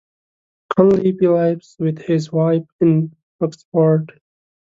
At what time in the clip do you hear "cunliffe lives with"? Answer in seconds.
0.75-1.99